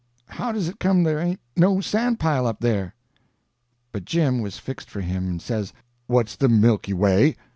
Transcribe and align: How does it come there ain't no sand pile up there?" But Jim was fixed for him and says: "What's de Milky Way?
How 0.29 0.51
does 0.51 0.67
it 0.67 0.79
come 0.79 1.03
there 1.03 1.19
ain't 1.19 1.39
no 1.55 1.79
sand 1.79 2.19
pile 2.19 2.47
up 2.47 2.59
there?" 2.59 2.95
But 3.91 4.03
Jim 4.03 4.41
was 4.41 4.57
fixed 4.57 4.89
for 4.89 5.01
him 5.01 5.27
and 5.27 5.39
says: 5.39 5.73
"What's 6.07 6.35
de 6.35 6.49
Milky 6.49 6.93
Way? 6.93 7.35